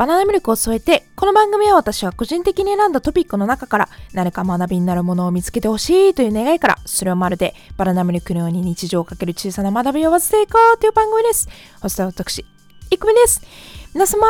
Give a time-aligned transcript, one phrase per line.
[0.00, 11.50] バナナミルクを添えて、この番組は私が個人的に選んだトピックの中から何か学びになるものを見つけてほしいという願いから、それをまるでバナナミルクのように日常をかける小さな学びを忘れていこうという番組です。
[11.82, 12.46] ホストは私、
[12.90, 13.42] いくみです。
[13.92, 14.26] 皆様、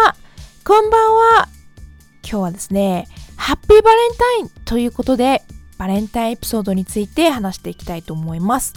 [0.64, 1.48] こんばんは。
[2.24, 3.06] 今日はですね、
[3.36, 5.44] ハッピーバレンタインということで、
[5.78, 8.74] バレンタインエピソードについて話していきたいと思います。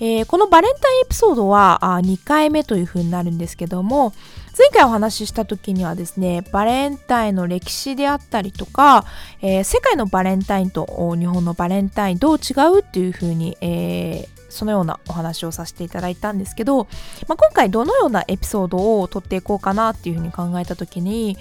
[0.00, 4.14] えー、このバレンタインエピソードはあ2回目という風になるんですけども
[4.58, 9.04] 前回お話しした時にはですねバレンタインの歴史であったりとか、
[9.40, 10.86] えー、世界のバレンタインと
[11.18, 16.84] 日本のバレンタインどう違うっていう風に、えー、そのようなお話をさせていただいたんですけど、
[17.28, 21.38] まあ、今回どのようなエピソードを撮っていこうかなっていう風に考えた時に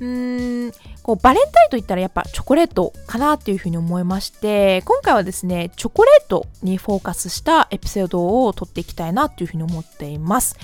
[0.00, 10.56] うーんこうバレンタインといったらやっぱチョコレートかなっていうふうに思いまして今回はですねチョコレートにフォーカスしたエピソードを撮っていきたいなっていうふうに思っています。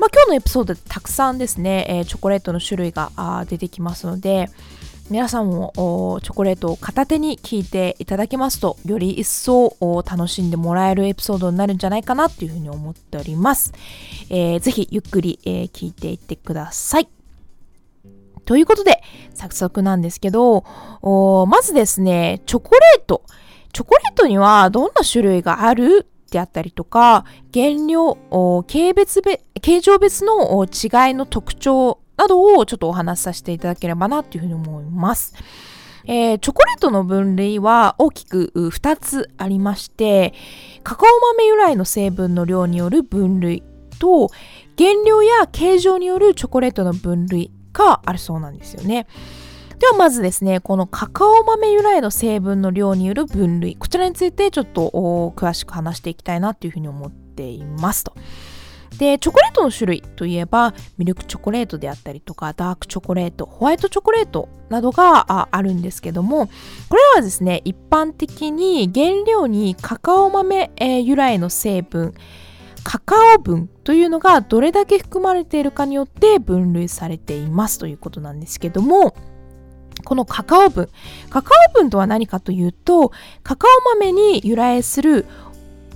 [0.00, 4.48] まあ、今日のエピソードでたくさんですね、えー、チョコレートの種類があ出てきますので
[5.10, 5.72] 皆さんも
[6.22, 9.76] チョコレートを片手に聞いていただけますとより一層
[10.08, 13.72] 楽しんでもらえるエピソードになるんじゃないかなっていうふうに思っております。
[14.30, 17.08] えー、ぜひゆっくり、えー、聞いていってください。
[18.44, 19.02] ということで、
[19.34, 20.64] 早速なんですけど、
[21.48, 23.24] まずですね、チョコレート。
[23.72, 28.16] チョコレートにはどんな種類があるであったりとか、原料、
[28.66, 29.22] 形別
[29.60, 35.34] 形状別の違いの特徴などをちょっとお話しさせていただければなというふうに思います。
[36.04, 40.34] えー、チョコレートの分類は大きく2つありまして、
[40.82, 43.62] カカオ豆由来の成分の量による分類
[43.98, 44.28] と、
[44.78, 49.06] 原料や形状によるチョコレートの分類があるそうなんですよね。
[49.80, 54.90] ではまずですね、このカカオ豆由来の成分の量による分類、こちらについてちょっと
[55.34, 58.12] 詳しく話していきたいなというふうに思っていますと。
[58.98, 66.48] で、チョコレートの種類といえば、ミルクチョコレートであったりとか、ダークチョコレート、ホワイトチョコレートなどがあるんですけども、
[66.90, 72.12] これはですね、一般的に原料にカカオ豆、え、由来の成分、
[72.84, 79.14] カカオ分というのがどれだけ含まれているかによって分類されていますということなんですけども、
[80.02, 80.88] このカカオ分。
[81.28, 83.12] カカオ分とは何かというと、
[83.42, 85.26] カカオ豆に由来する、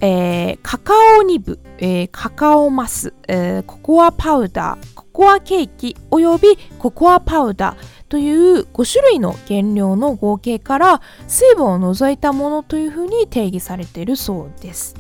[0.01, 14.95] えー、カカオニブ、えー、カカオマス、えー、ココアパウダー、ココアケーキおよびココアパウダーという5種類の原料の合計から水分を除いたものというふうに定義されているそうです。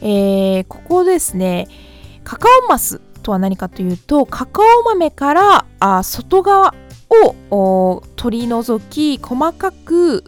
[0.00, 1.68] えー、ここですね、
[2.24, 6.74] カカオマスとは何かというと、カカオ豆からあ外側
[7.50, 10.24] を取り除き、細かく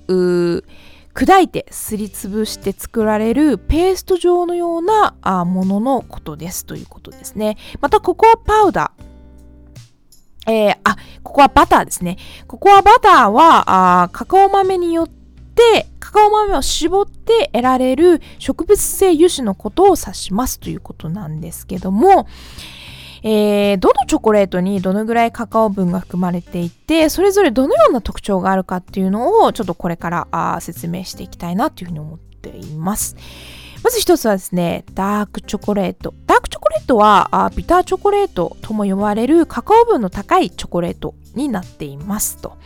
[1.15, 7.57] 砕いてすりつぶして作られるペースト状のようなあもののことですということですね。
[7.81, 9.15] また、ココアパウダー。
[10.47, 12.19] えー、あ、ここはバターですね。
[12.47, 22.27] ここはバターは、あカカオ豆によって、カカオ豆を絞って得られる植物性油脂のことを指しますということなんですけども、
[23.27, 33.17] えー、どのチョコレートにどのぐらいカカオ分が含まれていて、それぞれどのような特徴があるかっていうのをちょっとこれからあ説明していきたいなというふうに思っています。
[33.83, 36.13] まず一つはですね、ダークチョコレート。
[36.27, 42.59] ダークチョコレートはビターチョコレートとも呼ばれるカカオ分の高いチョコレートになっていますと。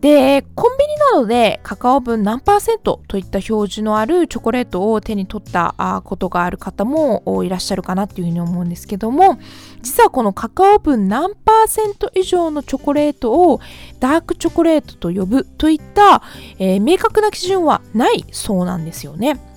[0.00, 9.38] で、コンビニなどでカカオ分何パーセントといった表示のあるチョコレートを手に取ったことがある方もいらっしゃるかなっていうふうに思うんですけども、
[9.82, 13.60] 実はこのカカオ分何パーセント以上のチョコレートを
[13.98, 16.22] ダークチョコレートと呼ぶといった、
[16.58, 19.47] えー、明確な基準はないそうなんですよね。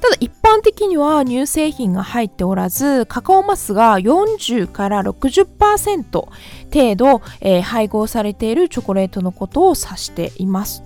[0.00, 10.82] ただ一般的には乳製品が入っておらずカカオマスが40から60%程度、えー、配合されているチョコレートのことを指しています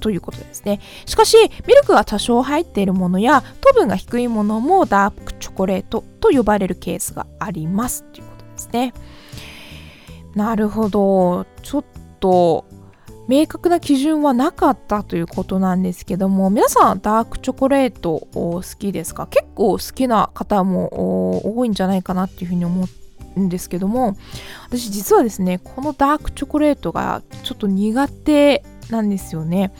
[0.00, 0.80] ということですね。
[1.06, 1.36] しかし、
[1.66, 8.92] ミルクが多少入っているものや糖分が低いものもダークチョコレートと呼ばれるケースがありますということですね。
[10.34, 11.46] なるほど。
[11.62, 11.84] ちょっ
[12.20, 12.66] と
[13.26, 19.26] 明確な基準はなかったということなんですけども皆さんダークチョコレート好きですか？
[19.26, 22.86] 結構好きな方も多いんじゃないかなっていうふうに思
[23.36, 24.16] うんですけども
[24.68, 29.72] 私実はですねこのダークチョコレートがちょっと苦手なんですよね。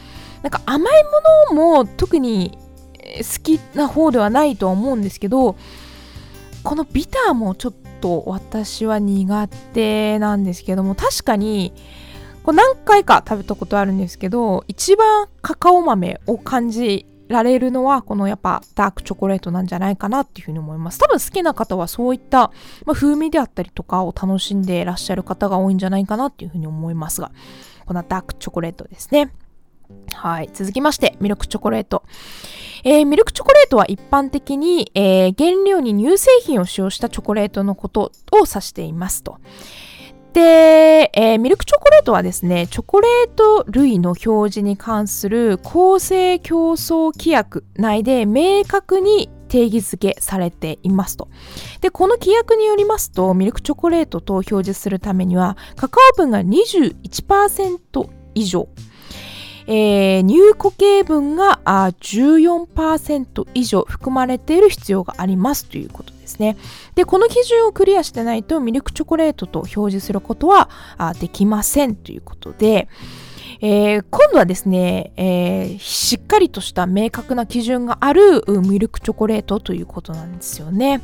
[0.43, 1.05] なんか甘い
[1.50, 2.58] ものも特に
[3.19, 5.56] 好きな方ではないとは思うんですけど
[6.62, 11.73] このビターもちょっと私は苦手なんですけども確かに
[12.44, 22.52] これ何回か食べたことあるんですけど一番カカオ豆を感じられるのはこのやっぱダークチョコレートなんじゃないかなっていうふうに思います多分好きな方はそういった、
[22.85, 27.32] まあ、風味であったりとかを楽しんでいらっしゃる方が多いんじゃないかなっていうふうに思いますが
[27.87, 29.32] このダークチョコレートですね
[30.12, 30.50] はい。
[30.52, 32.05] 続きまして、ミルクチョコレート。
[32.85, 39.38] えー、ミルクチョコレートは一般的に、えー、原料に乳製品を使用したチョコレートのことを指していますと。
[40.35, 51.29] で、えー、ミルクチョコレートはですね、チョコレート類の表示に関する公正競争規約内で明確に定義づけされていますと。
[51.81, 58.69] で、この規約によりますと、ミルクチョコレートと表示するためには、カカオ分が21%以上、
[59.69, 66.57] えー、乳固形分が14%以上含まれている必要がありますということですね。
[66.95, 70.69] で、この基準をクリアしてないとミルクチョコレートと表示することは
[71.21, 72.89] できませんということで、
[73.61, 81.01] えー、今度はですね、えー、しっかりとした明確な基準があるミルクチョコレートということなんですよね。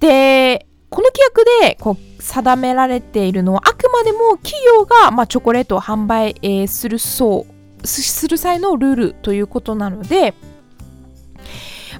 [0.00, 7.46] で、この規約でこう定められているのはあくまでも企業が、まあ、チョコレートを販売、えー、するそ
[7.82, 10.34] うする際のルールということなので、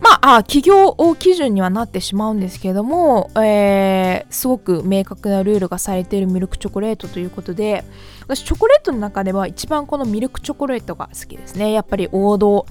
[0.05, 7.85] まあ、企業基準にはなってしまうんですけれども、えー、すごく明確なルールがされているミルクチョコレートということで
[8.21, 12.67] 私チョコレートの中では一番このミルクチョコレートが好きですねやっぱり王道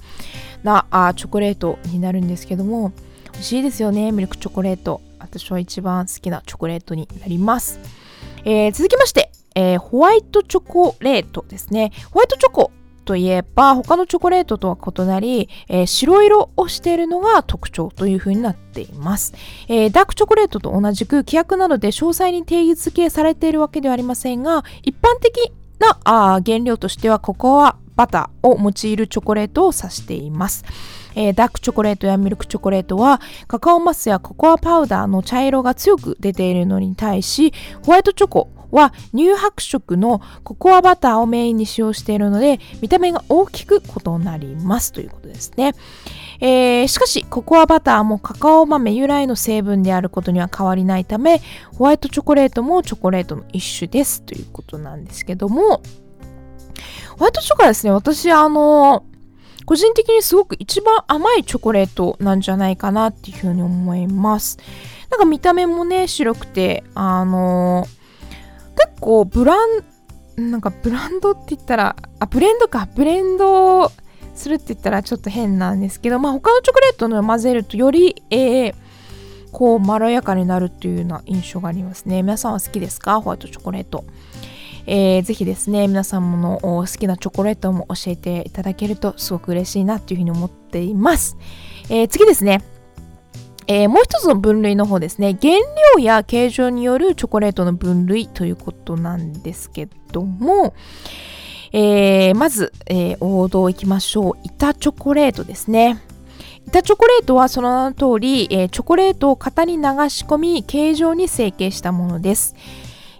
[0.62, 2.92] なあチョコレートになるんですけども
[3.32, 7.80] 美味しいですよねミルクチョコレート私は一番好きなチョコレートになります。
[8.44, 11.92] えー、続きまして、えー、ホワイトチョコレートですね。
[12.10, 12.70] ホワイトチョコ
[13.04, 19.34] といえば他のチョコレートとは異なり、えー、白色をしているのが特徴という風になっています、
[19.68, 30.64] えー、ダークチョコレートと同じく規約などで詳細に定義付けされているわけではありませんが一般的なあ原料としてはココアバターを用いるチョコレートを指しています。
[31.14, 37.52] えー、ダークチョコレートやミルクチョコレートはカカオマスやココアパウダーの茶色が強く出ているのに対し
[37.84, 45.74] ホワイトチョコは乳白色のココアバターをメインに使用しているので見た目が大きく異なりますということですね。
[46.40, 51.40] えー、しかしココアバターもカカオ豆由来の成分であることには変わりないため
[51.78, 55.80] ホワイトチョコレートもチョコレートの一種ですということなんですけども
[57.16, 59.04] ホワイトチョコはですね私あの
[59.64, 64.58] 個人的にすごく一番甘いチョコレートなんじゃないかなっていうふうに思います。
[65.10, 68.03] なんか見た目もね、白くて、あのー、
[68.76, 69.54] 結構ブラ
[70.36, 73.90] ン、なんかブランドって言ったら、あ、ブレンドか、ブレンド
[74.34, 78.74] するって言ったらちょっと変なんですけど、まあ他のチョコレートの混ぜるとより、えー、
[79.52, 82.22] こうまろやかになるっていうような印象がありますね。
[82.22, 83.20] 皆さんは好きですか？
[83.20, 84.04] ホワイトチョコレート。
[84.86, 91.36] えー、ぜひですね、皆さんの好きなチョコレートも教えていただけるとすごく嬉しいなというふうに思っています。
[91.88, 92.62] えー、次ですね。
[93.66, 95.36] えー、もう一つの分類の方ですね。
[95.40, 95.54] 原
[95.96, 100.74] 料や形状によるチョコレートの分類ということなんですけども、
[101.72, 104.38] えー、まず、えー、王道いきましょう。
[104.42, 105.98] 板チョコレートですね。
[106.66, 112.54] 板チョコレートはその名の通り、え、チョコレートを型に流し込み、形状に成形したものです。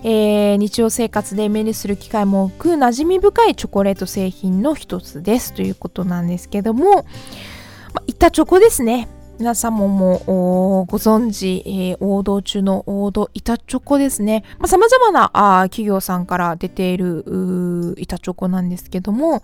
[0.06, 7.02] えー、日常生活で目にする機会も多く馴染み深いチョコレート製品の一つですということなんですけども、ま
[7.97, 14.45] あ、板チョコですね皆さんももうご存知、えー、王道中の王道板チョコですね。
[14.64, 19.43] さまざ、まなあ企業さんから出ている板チョコなんですけども、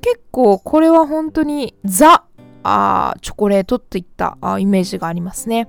[0.00, 2.24] 結構これは本当にザ
[2.62, 5.68] あチョコレートといったあイメージがありますね。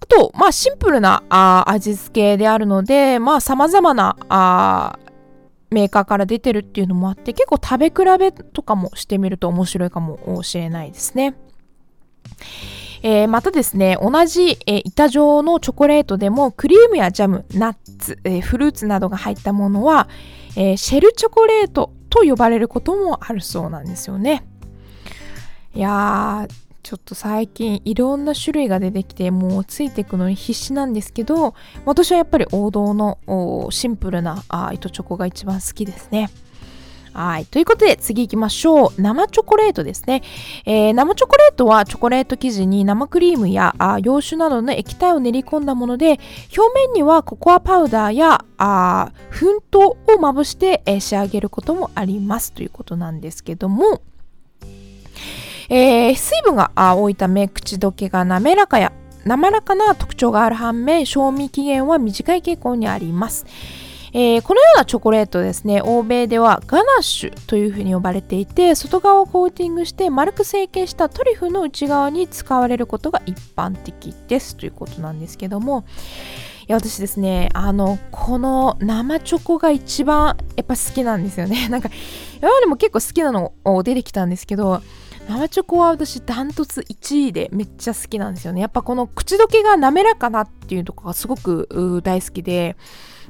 [0.00, 4.98] あと、まあ、シンプルなあ味付けであるので、まあ、様々なあ
[5.70, 11.34] メーカーから出てるっていうのもあって、結構食べ比べとかもしてみると面白いかもしれないですね。
[13.02, 20.08] えー、またですね、同じ、えー、板状のチョコレートでもクリームやジャム、ナッツ、えー、フルーツなどが入ったものは、
[20.56, 24.44] えシェルチョコレートと呼ばれることもあるそうなんですよね。
[25.74, 26.52] いやー、
[26.88, 31.54] ちょっと最近いろんな種類が出てきてもうついていくのに必死なんですけど
[31.84, 33.18] 私はやっぱり王道の
[33.70, 36.30] シンプルなあ糸チョコが一番好きですね。
[37.18, 37.46] はい。
[37.46, 39.02] ということで次行きましょう。
[39.02, 40.22] 生チョコレートですね。
[40.64, 46.20] えー、生チョコレートはチョコレート生地に生クリームやあ洋酒などの液体を練り込んだもので、
[46.56, 54.00] 表面にはココアパウダーやあ粉糖をまぶして、えー、仕上げることもありますということなんですけども、
[55.68, 58.92] えー、水分が多いため口どけが滑らかや
[59.24, 63.44] 滑らかな特徴がある反面賞味期限は短い傾向にあります、
[64.12, 75.84] えー、このようなチョコレートですね、欧米ではガナッシュというふうに呼ばれていて、外側をコーティングして丸く成形したトリュフの内側に使われることが一般的ですということなんですけども、
[76.68, 81.68] いや私ですね、あの、この生チョコが一番やっぱ好きなんですよね。
[81.72, 81.88] なんか、
[82.38, 84.82] 今までも結構好きなの出てきたんですけど、
[85.28, 88.60] 生チョコは私ダントツ1位でめっちゃ好きなんですよね。
[88.60, 92.76] やっぱこの口どけが滑らかなっていうとこがすごく大好きで、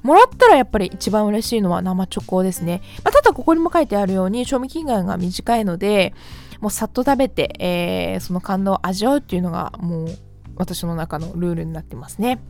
[0.02, 2.82] もらったらやっぱり一番嬉しいのは生チョコですね。
[3.04, 6.14] まあ、ただここにも書いてあるように賞味期限が短いので、
[6.60, 10.08] もうさっと食べて、えー、その感動を味わうっていうのがもう
[10.56, 12.40] 私の中のルールになってますね。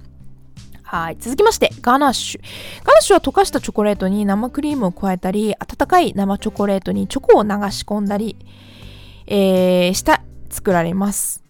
[0.82, 1.16] はい。
[1.20, 2.40] 続きまして、ガナッシュ。
[2.82, 8.38] ガナッシュは溶かしたチョコレートに生クリームを加えたり、温かい生チョコレートにチョコを流し込んだり、
[9.26, 11.47] えー、した作られます。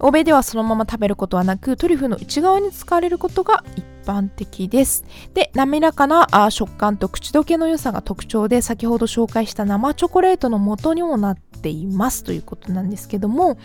[0.00, 5.04] 欧米ではそのまま食べることはなく、トリュフの内側に使われることが一般的です。
[5.34, 13.58] で、滑らかなあ食感と口どけの良さが特徴で、先ほど紹介した生チョコレートの元にもなっていますということなんですけども、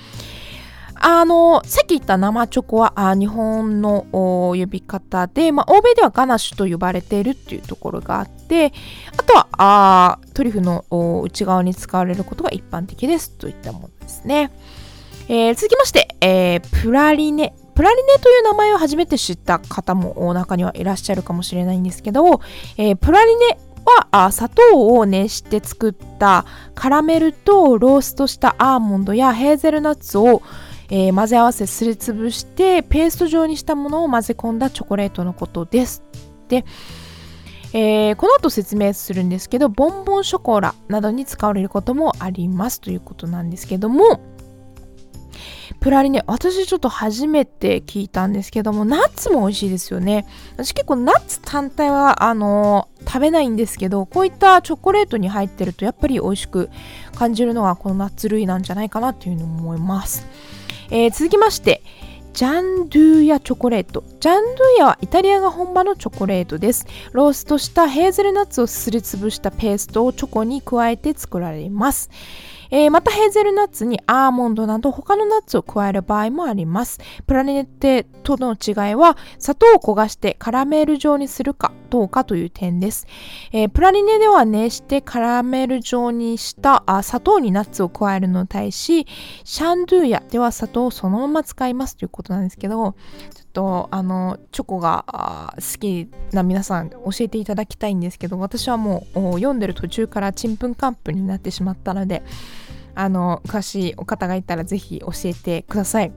[0.97, 8.73] あの、さっき言った生チョコはあ日本の呼び方で、まあ、欧米ではガナッシュと呼ばれているっていうところがあって、
[9.17, 10.85] あとはあトリュフの
[11.23, 14.51] 内側に使われることが一般的ですといったものですね。
[15.27, 17.55] えー、続きまして、えー、プラリネ。
[17.74, 22.39] プラリネという名前を初めて知った方も中にはいらっしゃるかもしれないんですけど、
[22.77, 23.58] えー、プラリネ
[24.12, 30.41] は砂糖を熱して作ったカラメルとローストしたアーモンドやヘーゼルナッツを、
[30.89, 36.03] えー、混ぜ合わせすりつぶしてペースト状にしたものを混ぜ込んだチョコレートのことです。
[36.48, 36.63] で、
[37.74, 44.34] えー、この後説明するんですけどボンボンショコラなどに使われることもありますということなんですけども
[45.79, 56.69] プラリネ私ちょっと初めて聞いたんですけどもナッツも美味しいですよね私結構ナッツ単体はあの、食べないんですけどこういったチョコレートに入ってるとやっぱり美味しく
[57.15, 60.25] 感じるのはこのナッツ類なんじゃないかなっていうふうに思います
[60.91, 61.81] えー、続きまして、
[62.33, 64.03] ジャンドゥーヤチョコレート。
[64.19, 66.85] ジャンドゥーヤはイタリアが本場のチョコレートです。
[67.13, 72.09] ローストしたヘーゼルナッツをすりつぶしたペーストをチョコに加えて作られます。
[72.72, 77.00] えー、またヘーゼルナッツにアーモンドなど他のナッツを加える場合もあります。
[77.27, 83.07] プラネテとの違いは砂糖を焦がしてカラメール状にするかどうかという点です。
[83.53, 89.07] えー、プラリネでは熱してカラメル状にしたあ砂糖にナッツを加えるのに対し、
[89.45, 92.95] シャンドゥーヤでは砂糖をそのまま使いますということなんですけど、
[93.33, 102.23] ちょっとあのチョコが好きな皆さん教えていただきたいんですけど、私はもう読んでる途中からちんぷんかんぷんになってしまったので、
[102.93, 106.11] あの詳しいお方がいたらぜひ教えてください。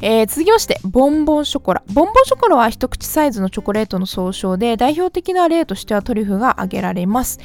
[0.00, 1.82] えー、続きまして、ボンボンショコラ。
[1.92, 7.40] ボンボンショコラは一口サイズのチョコレートの総称で、代表的な例としてはトリュフが挙げられます。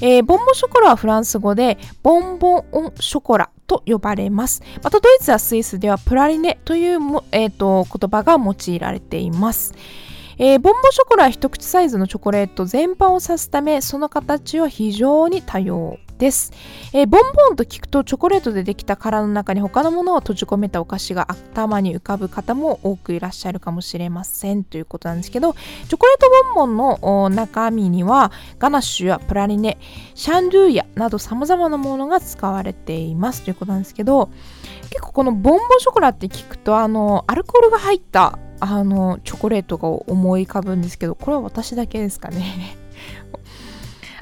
[0.00, 4.62] えー、ボンボンショコラはフランス語で、ボンボンオンショコラと呼ばれます。
[4.82, 9.74] また、ドイツやスイスではプラリネというも、えーと、言葉が用いられています。
[10.38, 16.52] えー、ボンボンショコラは一口サイズのチョコレート全般を指すため、その形は非常に多様です、
[16.92, 29.78] えー、ボンボンと聞くとチョコレートでできた殻の中に他のものを閉じ込めたお菓子が頭に浮かぶ方も多くいらっしゃるかもしれませんということなんですけどチョコレートボンボンの中身にはガナッシュやプラリネ
[30.14, 34.30] シャンドゥーヤなど様々なものが使われていますということなんですけど
[34.90, 42.76] 結構このボンボンショコラって聞くとあのアルコールが入ったあのチョコレートが思い浮かぶんですけどこれは私だけですかね。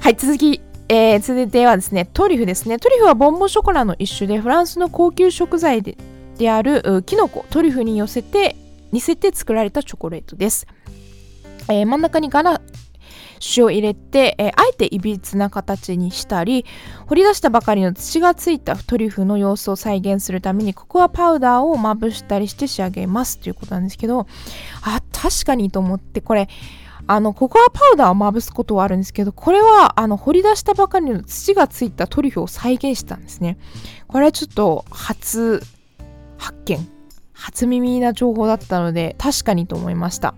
[0.01, 0.74] はい続き。
[0.89, 2.79] えー、続いてはですね、トリュフですね。
[2.79, 5.97] トリュフはボンボンショコラの一種で、フランスの高級食材で
[6.39, 8.57] であるキノコ、トリュフに寄せて、
[8.93, 10.67] 似せて作られたチョコレートです。
[11.69, 12.61] えー、真ん中にガナッ
[13.41, 16.67] シュを入れて、えー、あえていびつな形にしたり、
[17.07, 24.27] 掘り出したばかりの土がついたトリュフの様子を再現するために、ココアパウダーをまぶしたりして仕上げますということなんですけど、
[24.83, 26.49] あ、確かにと思って、これ、
[27.07, 33.59] あの、ココアパウダーをまぶすことはあるんですけど、これは、あの、掘り出したばかりの土がついたトリュフを再現したんですね。
[34.07, 35.63] これはちょっと初
[36.39, 36.89] 発見、
[37.33, 40.35] 初耳な情報だったので、確かにと思いました。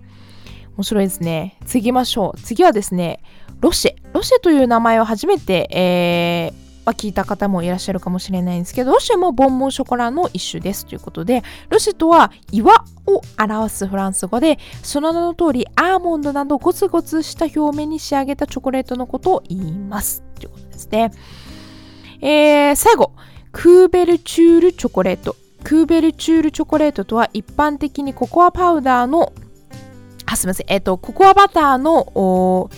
[0.76, 1.56] 面白いですね。
[1.64, 2.40] 次行きましょう。
[2.40, 3.20] 次はですね、
[3.60, 3.94] ロシェ。
[4.12, 21.12] ロシェという名前を初めて、えー、は聞いた方もいらっしゃるかもしれないんですけど、ロシェもボンボンショコラの一種ですということで、ロシェとは岩を表すフランス語で、その名の通りアーモンドなどゴツゴツした表面に仕上げたチョコレートのことを言いますということですね。
[22.20, 23.12] えー、最後、
[23.52, 25.36] クーベルチュールチョコレート。
[25.64, 29.32] クーベルチュールチョコレートとは一般的にココアパウダーの
[30.26, 30.66] あ、すみません。
[30.68, 32.70] えっ、と、ココアバターの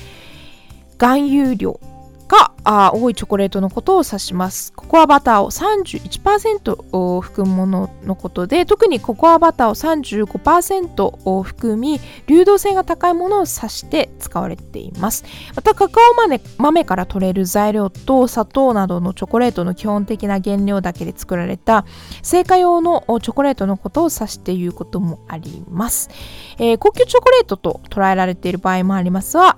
[0.99, 1.81] 含有量
[2.29, 2.53] が
[2.95, 4.73] 多いチョコレートのことを指します。
[4.75, 15.25] ココアバターを31%含むもののことで、特にココアバターを35%含み、流動性が高いものを指して使われています。
[15.57, 21.87] また、カカオ豆豆から取れる材料と砂糖などのチョコレートの基本的な原料だけで作られた、
[22.23, 26.11] 製菓用のチョコレートのことを指して言うこともあります。
[26.59, 29.57] えー、高級チョコレートと捉えられている場合もありますが、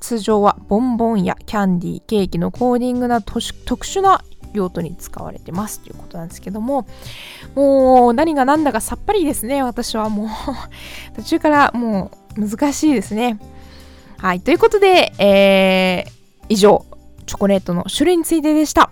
[0.00, 3.26] 通常はボンボンやキャンディー、ケーキのコーディングなど
[3.64, 6.86] 特殊な用途に使われてますということなんですけども、
[7.54, 10.28] もう何が何だかさっぱりですね、私はもう
[11.16, 13.38] 途中からもう難しいですね。
[14.18, 16.12] はい、ということで、えー、
[16.48, 16.84] 以上、
[17.26, 18.90] チョコレートの種類についてでした。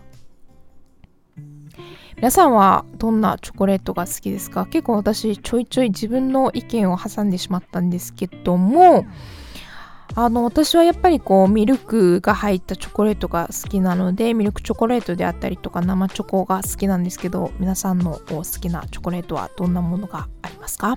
[2.17, 4.65] 皆さんはどんなチョコレートが好きですか？
[4.67, 9.05] 結構私ちょいちょい自分の意見を挟んでしまったんですけども、
[10.15, 20.97] あの私はやっぱりこうミルクが入ったチョコレートが好きなのでミルクチョコレートであったりとか生チョコが好きなんですけど皆さんの好きなチョコレートはどんなものがありますか、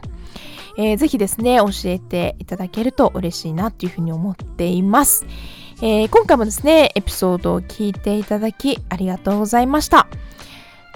[0.78, 5.26] えー、ぜひですね教えていただけると嬉しいなっていうふうに思っています、
[5.82, 10.08] えー、今回もですねエピソードを聞いていただきありがとうございました。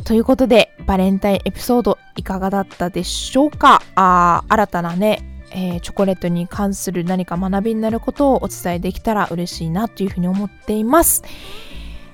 [0.06, 3.82] ということでバレンタインエピソードいかがだったでしょうか？
[3.96, 11.24] あ新たなねえー、チョコレートに関する何か学びになることをお伝えできたら嬉しいなというふうに思っています。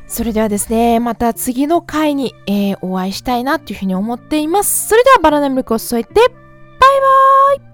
[0.08, 4.88] それではですね、また次の回に、えー、お会いしたいなというふうに思っています。
[4.90, 6.28] それではバナナミルクを添えて、バイ
[7.58, 7.69] バーイ